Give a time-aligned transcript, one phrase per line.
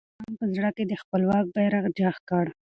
[0.03, 2.45] هغه د ایران په زړه کې د خپل واک بیرغ جګ کړ.